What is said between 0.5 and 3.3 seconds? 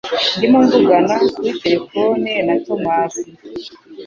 mvugana kuri terefone na Tomasi.